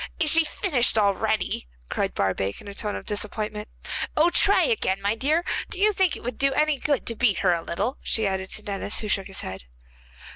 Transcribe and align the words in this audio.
'Is 0.19 0.31
she 0.31 0.43
finished 0.43 0.97
already?' 0.97 1.67
cried 1.87 2.15
Barbaik, 2.15 2.59
in 2.59 2.67
a 2.67 2.73
tone 2.73 2.95
of 2.95 3.05
disappointment. 3.05 3.67
'Oh, 4.17 4.31
try 4.31 4.63
again, 4.63 4.99
my 4.99 5.13
dear. 5.13 5.45
Do 5.69 5.77
you 5.77 5.93
think 5.93 6.15
it 6.15 6.23
would 6.23 6.39
do 6.39 6.53
any 6.53 6.79
good 6.79 7.05
to 7.05 7.15
beat 7.15 7.37
her 7.45 7.53
a 7.53 7.61
little?' 7.61 7.99
she 8.01 8.25
added 8.25 8.49
to 8.53 8.63
Denis, 8.63 8.97
who 9.01 9.07
shook 9.07 9.27
his 9.27 9.41
head. 9.41 9.65